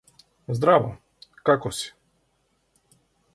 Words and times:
Здраво. 0.59 0.89
Како 1.51 1.71
си? 1.81 1.93